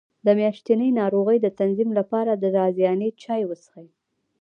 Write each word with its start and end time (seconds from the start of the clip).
د 0.25 0.27
میاشتنۍ 0.39 0.89
ناروغۍ 1.01 1.37
د 1.41 1.47
تنظیم 1.59 1.89
لپاره 1.99 2.31
د 2.35 2.43
رازیانې 2.57 3.09
چای 3.21 3.41
وڅښئ 3.47 3.87